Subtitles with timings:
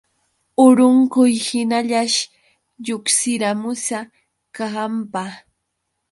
[0.63, 2.17] Urunquyhiñallash
[2.85, 3.99] lluqsiramusa
[4.55, 5.23] kahanpa.